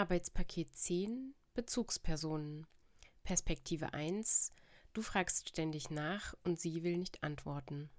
Arbeitspaket 0.00 0.74
10 0.74 1.34
Bezugspersonen. 1.52 2.66
Perspektive 3.22 3.92
1 3.92 4.50
Du 4.94 5.02
fragst 5.02 5.50
ständig 5.50 5.90
nach 5.90 6.32
und 6.42 6.58
sie 6.58 6.82
will 6.82 6.96
nicht 6.96 7.22
antworten. 7.22 7.90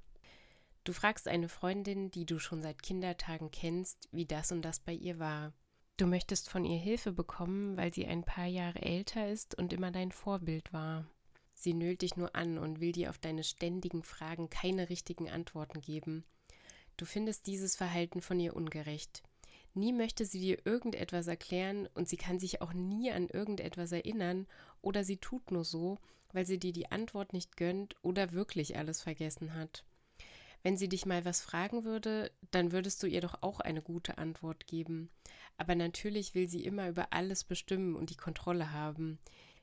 Du 0.83 0.93
fragst 0.93 1.27
eine 1.27 1.47
Freundin, 1.47 2.09
die 2.09 2.25
du 2.25 2.39
schon 2.39 2.63
seit 2.63 2.81
Kindertagen 2.81 3.51
kennst, 3.51 4.09
wie 4.11 4.25
das 4.25 4.51
und 4.51 4.63
das 4.63 4.79
bei 4.79 4.93
ihr 4.93 5.19
war. 5.19 5.53
Du 5.97 6.07
möchtest 6.07 6.49
von 6.49 6.65
ihr 6.65 6.79
Hilfe 6.79 7.11
bekommen, 7.11 7.77
weil 7.77 7.93
sie 7.93 8.07
ein 8.07 8.23
paar 8.23 8.47
Jahre 8.47 8.81
älter 8.81 9.29
ist 9.29 9.53
und 9.53 9.71
immer 9.71 9.91
dein 9.91 10.11
Vorbild 10.11 10.73
war. 10.73 11.05
Sie 11.53 11.75
nölt 11.75 12.01
dich 12.01 12.17
nur 12.17 12.35
an 12.35 12.57
und 12.57 12.79
will 12.79 12.93
dir 12.93 13.11
auf 13.11 13.19
deine 13.19 13.43
ständigen 13.43 14.01
Fragen 14.01 14.49
keine 14.49 14.89
richtigen 14.89 15.29
Antworten 15.29 15.81
geben. 15.81 16.25
Du 16.97 17.05
findest 17.05 17.45
dieses 17.45 17.75
Verhalten 17.75 18.23
von 18.23 18.39
ihr 18.39 18.55
ungerecht. 18.55 19.21
Nie 19.73 19.93
möchte 19.93 20.25
sie 20.25 20.39
dir 20.39 20.65
irgendetwas 20.65 21.27
erklären 21.27 21.87
und 21.93 22.09
sie 22.09 22.17
kann 22.17 22.39
sich 22.39 22.61
auch 22.61 22.73
nie 22.73 23.11
an 23.11 23.29
irgendetwas 23.29 23.91
erinnern 23.91 24.47
oder 24.81 25.03
sie 25.03 25.17
tut 25.17 25.51
nur 25.51 25.63
so, 25.63 25.97
weil 26.33 26.45
sie 26.45 26.59
dir 26.59 26.73
die 26.73 26.91
Antwort 26.91 27.33
nicht 27.33 27.57
gönnt 27.57 27.95
oder 28.01 28.33
wirklich 28.33 28.77
alles 28.77 29.01
vergessen 29.01 29.53
hat. 29.53 29.85
Wenn 30.63 30.77
sie 30.77 30.89
dich 30.89 31.05
mal 31.05 31.25
was 31.25 31.41
fragen 31.41 31.85
würde, 31.85 32.31
dann 32.51 32.71
würdest 32.71 33.01
du 33.01 33.07
ihr 33.07 33.21
doch 33.21 33.41
auch 33.41 33.59
eine 33.59 33.81
gute 33.81 34.17
Antwort 34.17 34.67
geben. 34.67 35.09
Aber 35.57 35.73
natürlich 35.75 36.35
will 36.35 36.47
sie 36.47 36.63
immer 36.63 36.87
über 36.87 37.13
alles 37.13 37.43
bestimmen 37.43 37.95
und 37.95 38.09
die 38.09 38.17
Kontrolle 38.17 38.71
haben. 38.71 39.19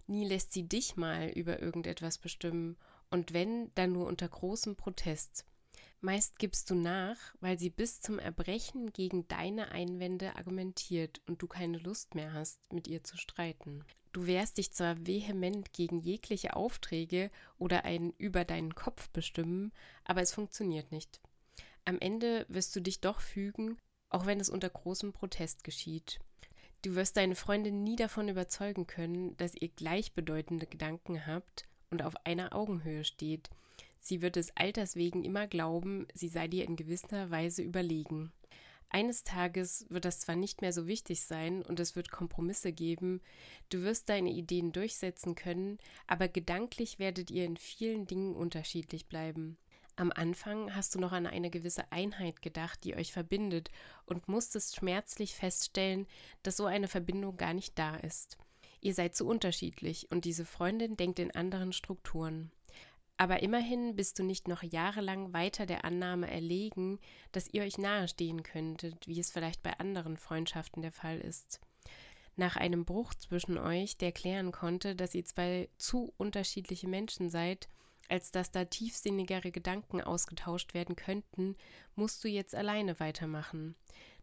Nie 0.07 0.27
lässt 0.27 0.53
sie 0.53 0.69
dich 0.69 0.97
mal 0.97 1.29
über 1.29 1.61
irgendetwas 1.61 2.19
bestimmen, 2.19 2.77
und 3.11 3.33
wenn, 3.33 3.71
dann 3.75 3.93
nur 3.93 4.07
unter 4.07 4.29
großem 4.29 4.77
Protest. 4.77 5.47
Meist 6.01 6.39
gibst 6.39 6.71
du 6.71 6.77
nach, 6.77 7.17
weil 7.41 7.59
sie 7.59 7.71
bis 7.71 8.01
zum 8.01 8.21
Erbrechen 8.21 8.93
gegen 8.93 9.27
deine 9.27 9.73
Einwände 9.73 10.37
argumentiert 10.37 11.21
und 11.27 11.43
du 11.43 11.49
keine 11.49 11.79
Lust 11.79 12.15
mehr 12.15 12.33
hast, 12.33 12.61
mit 12.73 12.87
ihr 12.87 13.03
zu 13.03 13.17
streiten. 13.17 13.85
Du 14.13 14.27
wehrst 14.27 14.59
dich 14.59 14.73
zwar 14.73 15.07
vehement 15.07 15.73
gegen 15.73 16.01
jegliche 16.01 16.55
Aufträge 16.55 17.31
oder 17.59 17.85
ein 17.85 18.13
über 18.17 18.45
deinen 18.45 18.77
Kopf 18.77 19.11
bestimmen, 19.11 19.73
aber 20.05 20.23
es 20.23 20.33
funktioniert 20.33 20.93
nicht. 20.93 21.21
Am 21.85 21.99
Ende 21.99 22.47
wirst 22.49 22.77
du 22.77 22.81
dich 22.81 23.01
doch 23.01 23.21
fügen, 23.21 23.77
auch 24.09 24.25
wenn 24.25 24.41
es 24.41 24.51
unter 24.51 24.71
großem 24.71 25.13
Protest 25.13 25.65
geschieht. 25.65 26.21
Du 26.83 26.95
wirst 26.95 27.17
deine 27.17 27.35
Freundin 27.35 27.83
nie 27.83 27.97
davon 27.97 28.29
überzeugen 28.29 28.87
können, 28.87 29.37
dass 29.37 29.57
ihr 29.57 29.69
gleichbedeutende 29.69 30.67
Gedanken 30.67 31.27
habt 31.27 31.67
und 31.91 32.03
auf 32.03 32.15
einer 32.25 32.55
Augenhöhe 32.55 33.05
steht, 33.05 33.51
Sie 33.99 34.23
wird 34.23 34.37
des 34.37 34.57
Alters 34.57 34.97
wegen 34.97 35.25
immer 35.25 35.47
glauben, 35.47 36.07
sie 36.15 36.29
sei 36.29 36.49
dir 36.49 36.65
in 36.65 36.77
gewisser 36.77 37.31
Weise 37.31 37.63
überlegen. 37.63 38.33
Eines 38.91 39.23
Tages 39.23 39.85
wird 39.91 40.07
das 40.07 40.21
zwar 40.21 40.37
nicht 40.37 40.63
mehr 40.63 40.73
so 40.73 40.87
wichtig 40.87 41.23
sein 41.23 41.63
und 41.63 41.79
es 41.79 41.95
wird 41.95 42.11
Kompromisse 42.11 42.73
geben, 42.73 43.21
du 43.69 43.83
wirst 43.83 44.09
deine 44.09 44.31
Ideen 44.31 44.73
durchsetzen 44.73 45.35
können, 45.35 45.79
aber 46.07 46.29
gedanklich 46.29 46.99
werdet 46.99 47.31
ihr 47.31 47.45
in 47.45 47.59
vielen 47.59 48.07
Dingen 48.07 48.35
unterschiedlich 48.35 49.07
bleiben. 49.07 49.59
Am 49.97 50.13
Anfang 50.13 50.75
hast 50.75 50.95
du 50.95 51.01
noch 51.01 51.13
an 51.13 51.27
eine 51.27 51.51
gewisse 51.51 51.91
Einheit 51.91 52.41
gedacht, 52.41 52.85
die 52.85 52.95
euch 52.95 53.13
verbindet, 53.13 53.69
und 54.07 54.29
musstest 54.29 54.77
schmerzlich 54.77 55.35
feststellen, 55.35 56.07
dass 56.43 56.57
so 56.57 56.67
eine 56.67 56.89
Verbindung 56.89 57.37
gar 57.37 57.53
nicht 57.53 57.79
da 57.79 57.97
ist. 57.97 58.39
Ihr 58.81 58.95
seid 58.95 59.17
zu 59.17 59.27
unterschiedlich 59.27 60.09
und 60.11 60.25
diese 60.25 60.45
Freundin 60.45 60.97
denkt 60.97 61.19
in 61.19 61.33
anderen 61.33 61.73
Strukturen. 61.73 62.53
Aber 63.21 63.43
immerhin 63.43 63.97
bist 63.97 64.19
du 64.19 64.23
nicht 64.23 64.47
noch 64.47 64.63
jahrelang 64.63 65.33
weiter 65.33 65.67
der 65.67 65.85
Annahme 65.85 66.31
erlegen, 66.31 67.01
dass 67.33 67.53
ihr 67.53 67.63
euch 67.63 67.77
nahestehen 67.77 68.45
könntet, 68.45 69.09
wie 69.09 69.19
es 69.19 69.33
vielleicht 69.33 69.61
bei 69.65 69.77
anderen 69.79 70.17
Freundschaften 70.17 70.83
der 70.83 70.93
Fall 70.93 71.19
ist. 71.19 71.61
Nach 72.37 72.55
einem 72.55 72.85
Bruch 72.85 73.15
zwischen 73.15 73.59
euch, 73.59 73.97
der 73.97 74.13
klären 74.13 74.53
konnte, 74.53 74.95
dass 74.95 75.17
ihr 75.17 75.25
zwei 75.25 75.69
zu 75.79 76.15
unterschiedliche 76.17 76.87
Menschen 76.87 77.29
seid, 77.29 77.69
als 78.09 78.31
dass 78.31 78.53
da 78.53 78.65
tiefsinnigere 78.65 79.51
Gedanken 79.51 80.01
ausgetauscht 80.01 80.73
werden 80.73 80.95
könnten, 80.95 81.57
musst 81.97 82.23
du 82.23 82.29
jetzt 82.29 82.55
alleine 82.55 83.01
weitermachen. 83.01 83.75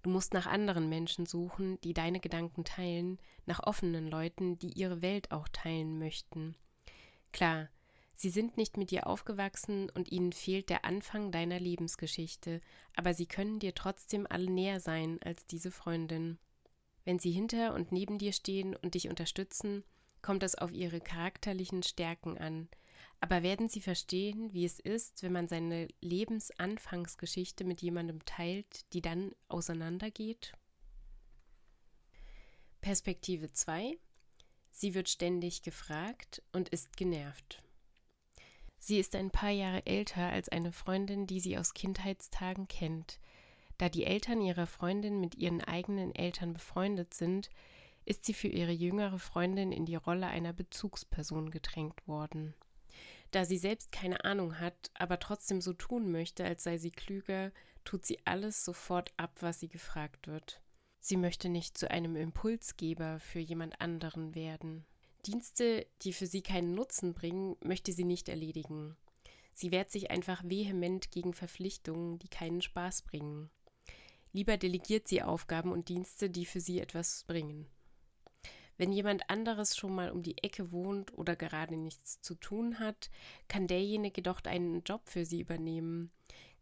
Du 0.04 0.10
musst 0.10 0.34
nach 0.34 0.46
anderen 0.46 0.88
Menschen 0.88 1.26
suchen, 1.26 1.82
die 1.82 1.94
deine 1.94 2.22
Gedanken 2.22 2.64
teilen, 2.64 3.20
nach 3.46 3.62
offenen 3.62 4.08
Leuten, 4.08 4.58
die 4.58 4.72
ihre 4.72 5.02
Welt 5.02 5.32
auch 5.32 5.50
teilen 5.50 6.00
möchten. 6.00 6.56
Klar, 7.34 7.68
Sie 8.16 8.30
sind 8.30 8.56
nicht 8.56 8.78
mit 8.78 8.92
dir 8.92 9.08
aufgewachsen 9.08 9.90
und 9.90 10.12
ihnen 10.12 10.32
fehlt 10.32 10.70
der 10.70 10.86
Anfang 10.86 11.32
deiner 11.32 11.60
Lebensgeschichte, 11.60 12.62
aber 12.96 13.14
sie 13.14 13.26
können 13.26 13.60
dir 13.60 13.76
trotzdem 13.76 14.26
alle 14.30 14.50
näher 14.50 14.80
sein 14.80 15.20
als 15.22 15.46
diese 15.46 15.70
Freundin. 15.70 16.40
Wenn 17.04 17.20
sie 17.20 17.32
hinter 17.32 17.74
und 17.74 17.92
neben 17.92 18.18
dir 18.18 18.32
stehen 18.32 18.76
und 18.76 18.96
dich 18.96 19.10
unterstützen, 19.10 19.84
kommt 20.22 20.44
es 20.44 20.56
auf 20.56 20.72
ihre 20.72 21.02
charakterlichen 21.02 21.84
Stärken 21.84 22.38
an. 22.38 22.70
Aber 23.20 23.44
werden 23.44 23.70
sie 23.70 23.82
verstehen, 23.82 24.54
wie 24.54 24.66
es 24.66 24.80
ist, 24.80 25.22
wenn 25.22 25.34
man 25.34 25.48
seine 25.48 25.88
Lebensanfangsgeschichte 26.02 27.64
mit 27.64 27.82
jemandem 27.82 28.24
teilt, 28.26 28.92
die 28.94 29.02
dann 29.02 29.34
auseinandergeht? 29.50 30.54
Perspektive 32.82 33.52
2 33.52 33.98
Sie 34.72 34.94
wird 34.94 35.08
ständig 35.08 35.62
gefragt 35.62 36.44
und 36.52 36.68
ist 36.68 36.98
genervt. 36.98 37.65
Sie 38.88 39.00
ist 39.00 39.16
ein 39.16 39.32
paar 39.32 39.50
Jahre 39.50 39.84
älter 39.88 40.30
als 40.30 40.48
eine 40.48 40.72
Freundin, 40.72 41.26
die 41.26 41.40
sie 41.40 41.58
aus 41.58 41.74
Kindheitstagen 41.74 42.68
kennt. 42.68 43.20
Da 43.80 43.90
die 43.90 44.06
Eltern 44.06 44.42
ihrer 44.42 44.68
Freundin 44.68 45.20
mit 45.20 45.34
ihren 45.34 45.62
eigenen 45.62 46.14
Eltern 46.14 46.54
befreundet 46.54 47.12
sind, 47.16 47.50
ist 48.06 48.26
sie 48.26 48.36
für 48.36 48.48
ihre 48.48 48.74
jüngere 48.74 49.18
Freundin 49.18 49.72
in 49.72 49.88
die 49.88 49.96
Rolle 49.96 50.28
einer 50.28 50.54
Bezugsperson 50.54 51.50
gedrängt 51.50 52.08
worden. 52.08 52.54
Da 53.32 53.44
sie 53.44 53.58
selbst 53.58 53.92
keine 53.92 54.24
Ahnung 54.24 54.60
hat, 54.60 54.92
aber 54.94 55.18
trotzdem 55.18 55.62
so 55.62 55.74
tun 55.74 56.12
möchte, 56.12 56.46
als 56.46 56.64
sei 56.64 56.78
sie 56.78 56.92
klüger, 56.92 57.52
tut 57.86 58.06
sie 58.06 58.20
alles 58.26 58.64
sofort 58.64 59.12
ab, 59.18 59.32
was 59.40 59.60
sie 59.60 59.68
gefragt 59.68 60.28
wird. 60.28 60.62
Sie 61.00 61.18
möchte 61.18 61.50
nicht 61.50 61.76
zu 61.76 61.90
einem 61.90 62.16
Impulsgeber 62.16 63.20
für 63.20 63.40
jemand 63.40 63.82
anderen 63.82 64.36
werden. 64.36 64.86
Dienste, 65.26 65.88
die 66.02 66.14
für 66.14 66.28
sie 66.28 66.42
keinen 66.42 66.76
Nutzen 66.76 67.14
bringen, 67.14 67.56
möchte 67.64 67.92
sie 67.92 68.04
nicht 68.04 68.30
erledigen. 68.30 68.96
Sie 69.54 69.72
wehrt 69.72 69.90
sich 69.90 70.12
einfach 70.12 70.44
vehement 70.44 71.12
gegen 71.12 71.34
Verpflichtungen, 71.34 72.20
die 72.20 72.28
keinen 72.28 72.62
Spaß 72.62 73.04
bringen. 73.04 73.50
Lieber 74.34 74.58
delegiert 74.58 75.08
sie 75.08 75.24
Aufgaben 75.24 75.72
und 75.72 75.88
Dienste, 75.88 76.30
die 76.30 76.46
für 76.46 76.60
sie 76.60 76.80
etwas 76.80 77.24
bringen. 77.24 77.68
Wenn 78.78 78.92
jemand 78.92 79.30
anderes 79.30 79.78
schon 79.78 79.96
mal 79.96 80.12
um 80.12 80.22
die 80.22 80.38
Ecke 80.44 80.72
wohnt 80.74 81.18
oder 81.18 81.38
gerade 81.38 81.78
nichts 81.78 82.22
zu 82.22 82.36
tun 82.36 82.80
hat, 82.80 83.10
kann 83.48 83.68
derjenige 83.68 84.22
doch 84.22 84.44
einen 84.44 84.84
Job 84.84 85.08
für 85.08 85.26
sie 85.26 85.40
übernehmen. 85.40 86.12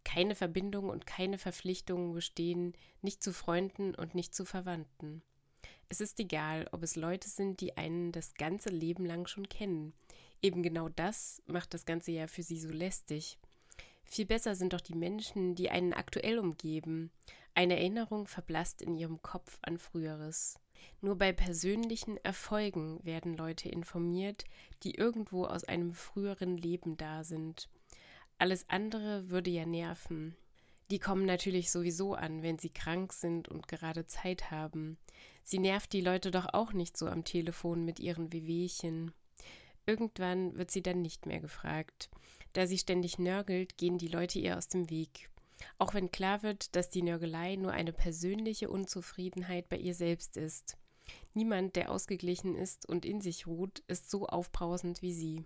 Keine 0.03 0.35
Verbindung 0.35 0.89
und 0.89 1.07
keine 1.07 1.39
Verpflichtungen 1.39 2.13
bestehen, 2.13 2.73
nicht 3.01 3.23
zu 3.23 3.33
Freunden 3.33 3.95
und 3.95 4.13
nicht 4.13 4.35
zu 4.35 4.45
Verwandten. 4.45 5.23
Es 5.89 6.01
ist 6.01 6.19
egal, 6.19 6.67
ob 6.71 6.83
es 6.83 6.95
Leute 6.95 7.29
sind, 7.29 7.61
die 7.61 7.77
einen 7.77 8.11
das 8.11 8.33
ganze 8.33 8.69
Leben 8.69 9.05
lang 9.05 9.27
schon 9.27 9.47
kennen. 9.47 9.93
Eben 10.41 10.63
genau 10.63 10.89
das 10.89 11.41
macht 11.45 11.73
das 11.73 11.85
ganze 11.85 12.11
ja 12.11 12.27
für 12.27 12.43
sie 12.43 12.59
so 12.59 12.69
lästig. 12.69 13.37
Viel 14.03 14.25
besser 14.25 14.55
sind 14.55 14.73
doch 14.73 14.81
die 14.81 14.95
Menschen, 14.95 15.55
die 15.55 15.69
einen 15.69 15.93
aktuell 15.93 16.39
umgeben. 16.39 17.11
Eine 17.55 17.77
Erinnerung 17.77 18.27
verblasst 18.27 18.81
in 18.81 18.95
ihrem 18.95 19.21
Kopf 19.21 19.59
an 19.61 19.77
Früheres. 19.77 20.59
Nur 21.01 21.17
bei 21.17 21.31
persönlichen 21.31 22.17
Erfolgen 22.17 23.03
werden 23.03 23.35
Leute 23.35 23.69
informiert, 23.69 24.45
die 24.83 24.95
irgendwo 24.95 25.45
aus 25.45 25.63
einem 25.63 25.93
früheren 25.93 26.57
Leben 26.57 26.97
da 26.97 27.23
sind. 27.23 27.69
Alles 28.37 28.69
andere 28.69 29.29
würde 29.29 29.49
ja 29.49 29.65
nerven. 29.65 30.35
Die 30.93 30.99
kommen 30.99 31.25
natürlich 31.25 31.71
sowieso 31.71 32.13
an, 32.13 32.43
wenn 32.43 32.59
sie 32.59 32.69
krank 32.69 33.13
sind 33.13 33.49
und 33.49 33.67
gerade 33.67 34.05
Zeit 34.05 34.51
haben. 34.51 34.99
Sie 35.43 35.57
nervt 35.57 35.91
die 35.91 36.01
Leute 36.01 36.29
doch 36.29 36.53
auch 36.53 36.71
nicht 36.71 36.97
so 36.97 37.07
am 37.07 37.23
Telefon 37.23 37.83
mit 37.83 37.99
ihren 37.99 38.31
Wehwehchen. 38.31 39.11
Irgendwann 39.87 40.55
wird 40.55 40.69
sie 40.69 40.83
dann 40.83 41.01
nicht 41.01 41.25
mehr 41.25 41.39
gefragt. 41.39 42.11
Da 42.53 42.67
sie 42.67 42.77
ständig 42.77 43.17
nörgelt, 43.17 43.75
gehen 43.79 43.97
die 43.97 44.07
Leute 44.07 44.37
ihr 44.37 44.55
aus 44.55 44.67
dem 44.67 44.91
Weg. 44.91 45.31
Auch 45.79 45.95
wenn 45.95 46.11
klar 46.11 46.43
wird, 46.43 46.75
dass 46.75 46.91
die 46.91 47.01
Nörgelei 47.01 47.55
nur 47.55 47.71
eine 47.71 47.91
persönliche 47.91 48.69
Unzufriedenheit 48.69 49.69
bei 49.69 49.77
ihr 49.77 49.95
selbst 49.95 50.37
ist. 50.37 50.77
Niemand, 51.33 51.75
der 51.75 51.89
ausgeglichen 51.89 52.53
ist 52.53 52.87
und 52.87 53.03
in 53.03 53.19
sich 53.19 53.47
ruht, 53.47 53.81
ist 53.87 54.11
so 54.11 54.27
aufbrausend 54.27 55.01
wie 55.01 55.13
sie. 55.15 55.43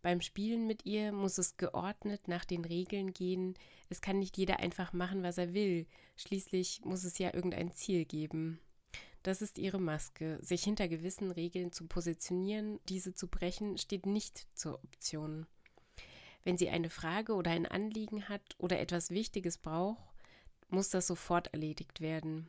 Beim 0.00 0.20
Spielen 0.20 0.66
mit 0.66 0.86
ihr 0.86 1.12
muss 1.12 1.38
es 1.38 1.56
geordnet 1.56 2.28
nach 2.28 2.44
den 2.44 2.64
Regeln 2.64 3.12
gehen. 3.12 3.54
Es 3.88 4.00
kann 4.00 4.18
nicht 4.18 4.36
jeder 4.36 4.60
einfach 4.60 4.92
machen, 4.92 5.22
was 5.22 5.38
er 5.38 5.54
will. 5.54 5.86
Schließlich 6.16 6.82
muss 6.84 7.04
es 7.04 7.18
ja 7.18 7.34
irgendein 7.34 7.72
Ziel 7.72 8.04
geben. 8.04 8.60
Das 9.22 9.42
ist 9.42 9.58
ihre 9.58 9.80
Maske. 9.80 10.38
Sich 10.40 10.62
hinter 10.62 10.88
gewissen 10.88 11.30
Regeln 11.30 11.72
zu 11.72 11.86
positionieren, 11.86 12.78
diese 12.88 13.12
zu 13.12 13.28
brechen, 13.28 13.76
steht 13.76 14.06
nicht 14.06 14.46
zur 14.54 14.74
Option. 14.84 15.46
Wenn 16.44 16.56
sie 16.56 16.68
eine 16.68 16.90
Frage 16.90 17.34
oder 17.34 17.50
ein 17.50 17.66
Anliegen 17.66 18.28
hat 18.28 18.54
oder 18.58 18.78
etwas 18.78 19.10
Wichtiges 19.10 19.58
braucht, 19.58 20.02
muss 20.68 20.90
das 20.90 21.06
sofort 21.06 21.48
erledigt 21.48 22.00
werden. 22.00 22.48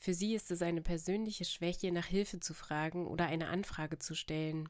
Für 0.00 0.14
sie 0.14 0.34
ist 0.34 0.50
es 0.50 0.62
eine 0.62 0.82
persönliche 0.82 1.44
Schwäche, 1.44 1.92
nach 1.92 2.06
Hilfe 2.06 2.40
zu 2.40 2.54
fragen 2.54 3.06
oder 3.06 3.26
eine 3.26 3.48
Anfrage 3.48 3.98
zu 3.98 4.14
stellen. 4.14 4.68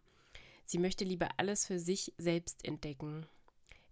Sie 0.64 0.78
möchte 0.78 1.04
lieber 1.04 1.28
alles 1.36 1.66
für 1.66 1.78
sich 1.78 2.12
selbst 2.18 2.64
entdecken. 2.64 3.26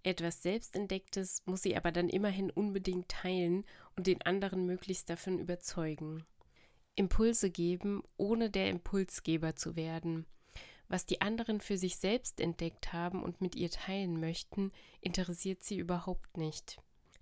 Etwas 0.02 0.42
Selbstentdecktes 0.42 1.42
muss 1.44 1.62
sie 1.62 1.76
aber 1.76 1.92
dann 1.92 2.08
immerhin 2.08 2.50
unbedingt 2.50 3.08
teilen 3.08 3.64
und 3.96 4.06
den 4.06 4.22
anderen 4.22 4.64
möglichst 4.64 5.10
davon 5.10 5.38
überzeugen. 5.38 6.24
Impulse 6.94 7.50
geben, 7.50 8.02
ohne 8.16 8.50
der 8.50 8.70
Impulsgeber 8.70 9.56
zu 9.56 9.76
werden. 9.76 10.26
Was 10.88 11.06
die 11.06 11.20
anderen 11.20 11.60
für 11.60 11.78
sich 11.78 11.96
selbst 11.96 12.40
entdeckt 12.40 12.92
haben 12.92 13.22
und 13.22 13.40
mit 13.40 13.54
ihr 13.54 13.70
teilen 13.70 14.18
möchten, 14.18 14.72
interessiert 15.00 15.62
sie 15.62 15.78
überhaupt 15.78 16.36
nicht. 16.36 16.78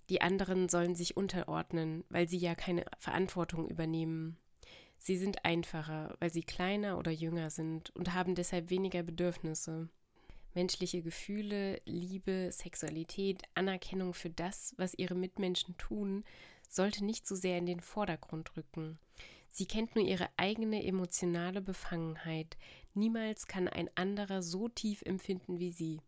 Die 0.09 0.23
anderen 0.23 0.69
sollen 0.69 0.95
sich 0.95 1.17
unterordnen, 1.17 2.05
weil 2.09 2.29
sie 2.29 2.39
ja 2.39 2.55
keine 2.55 2.87
Verantwortung 2.99 3.69
übernehmen. 3.69 4.39
Sie 4.99 5.17
sind 5.17 5.45
einfacher, 5.45 6.17
weil 6.21 6.31
sie 6.31 6.43
kleiner 6.43 6.99
oder 6.99 7.11
jünger 7.11 7.51
sind 7.51 7.91
und 7.97 8.15
haben 8.15 8.35
deshalb 8.35 8.71
weniger 8.71 9.03
Bedürfnisse. 9.03 9.89
Menschliche 10.55 11.03
Gefühle, 11.03 11.81
Liebe, 11.85 12.51
Sexualität, 12.51 13.43
Anerkennung 13.55 14.13
für 14.13 14.31
das, 14.31 14.75
was 14.77 14.95
ihre 14.95 15.15
Mitmenschen 15.15 15.77
tun, 15.77 16.25
sollte 16.69 17.05
nicht 17.05 17.27
so 17.27 17.37
sehr 17.37 17.59
in 17.59 17.67
den 17.67 17.81
Vordergrund 17.81 18.57
rücken. 18.57 18.99
Sie 19.51 19.67
kennt 19.67 19.95
nur 19.95 20.05
ihre 20.05 20.29
eigene 20.37 20.85
emotionale 20.85 21.61
Befangenheit. 21.61 22.57
Niemals 22.95 23.47
kann 23.47 23.69
ein 23.69 23.89
anderer 23.95 24.43
so 24.43 24.69
tief 24.69 25.03
empfinden 25.03 25.59
wie 25.59 25.73
sie. 25.73 26.01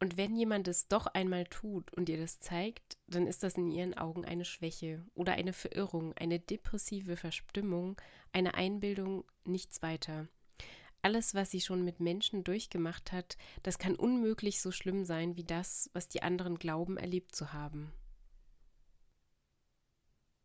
Und 0.00 0.16
wenn 0.16 0.36
jemand 0.36 0.68
es 0.68 0.86
doch 0.86 1.06
einmal 1.06 1.44
tut 1.46 1.92
und 1.92 2.08
ihr 2.08 2.18
das 2.18 2.38
zeigt, 2.38 2.98
dann 3.08 3.26
ist 3.26 3.42
das 3.42 3.54
in 3.54 3.70
ihren 3.70 3.98
Augen 3.98 4.24
eine 4.24 4.44
Schwäche 4.44 5.04
oder 5.14 5.32
eine 5.32 5.52
Verirrung, 5.52 6.12
eine 6.14 6.38
depressive 6.38 7.16
Verstimmung, 7.16 8.00
eine 8.32 8.54
Einbildung, 8.54 9.24
nichts 9.44 9.82
weiter. 9.82 10.28
Alles, 11.02 11.34
was 11.34 11.50
sie 11.50 11.60
schon 11.60 11.84
mit 11.84 12.00
Menschen 12.00 12.44
durchgemacht 12.44 13.12
hat, 13.12 13.36
das 13.62 13.78
kann 13.78 13.96
unmöglich 13.96 14.60
so 14.60 14.70
schlimm 14.70 15.04
sein 15.04 15.36
wie 15.36 15.44
das, 15.44 15.90
was 15.94 16.08
die 16.08 16.22
anderen 16.22 16.58
glauben 16.58 16.96
erlebt 16.96 17.34
zu 17.34 17.52
haben. 17.52 17.92